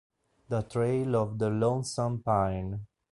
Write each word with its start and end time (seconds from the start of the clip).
The 0.49 0.63
Trail 0.63 1.15
of 1.15 1.37
the 1.37 1.51
Lonesome 1.51 2.23
Pine 2.23 2.87